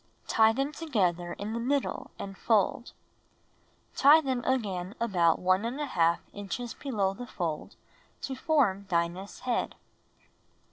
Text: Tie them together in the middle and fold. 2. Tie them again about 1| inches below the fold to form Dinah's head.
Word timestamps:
Tie 0.27 0.51
them 0.51 0.71
together 0.71 1.33
in 1.33 1.53
the 1.53 1.59
middle 1.59 2.09
and 2.17 2.35
fold. 2.35 2.87
2. 3.93 4.01
Tie 4.01 4.21
them 4.21 4.43
again 4.45 4.95
about 4.99 5.37
1| 5.39 6.17
inches 6.33 6.73
below 6.73 7.13
the 7.13 7.27
fold 7.27 7.75
to 8.23 8.33
form 8.35 8.87
Dinah's 8.89 9.41
head. 9.41 9.75